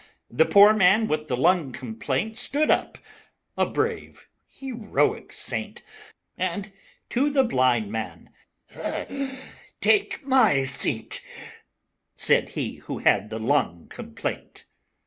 [0.31, 2.97] The poor Man with the Lung Complaint Stood up
[3.55, 5.83] a brave, heroic saint
[6.39, 6.71] And
[7.11, 8.31] to the Blind Man,
[9.79, 11.21] "Take my seat,"
[12.15, 14.65] Said he who had the Lung Complaint.